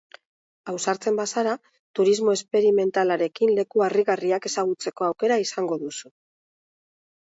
Ausartzen 0.71 1.19
bazara, 1.19 1.53
turismo 1.99 2.35
esperimentalarekin 2.39 3.55
leku 3.61 3.87
harrigarriak 3.91 4.51
ezagutzeko 4.53 5.11
aukera 5.13 5.43
izango 5.49 5.83
duzu. 5.89 6.17